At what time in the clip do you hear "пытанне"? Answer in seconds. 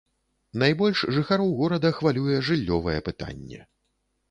3.13-3.63